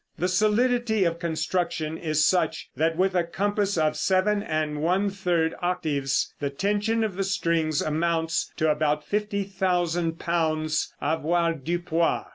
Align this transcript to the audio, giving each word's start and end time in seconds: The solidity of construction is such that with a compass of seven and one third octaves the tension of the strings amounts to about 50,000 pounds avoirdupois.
The 0.17 0.27
solidity 0.27 1.03
of 1.03 1.19
construction 1.19 1.95
is 1.95 2.25
such 2.25 2.71
that 2.75 2.97
with 2.97 3.13
a 3.13 3.23
compass 3.23 3.77
of 3.77 3.95
seven 3.95 4.41
and 4.41 4.81
one 4.81 5.11
third 5.11 5.53
octaves 5.61 6.33
the 6.39 6.49
tension 6.49 7.03
of 7.03 7.17
the 7.17 7.23
strings 7.23 7.83
amounts 7.83 8.51
to 8.57 8.71
about 8.71 9.03
50,000 9.05 10.17
pounds 10.17 10.91
avoirdupois. 10.99 12.25